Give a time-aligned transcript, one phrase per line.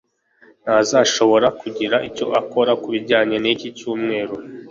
[0.63, 4.35] ntazashobora kugira icyo akora kubijyanye niki cyumweru.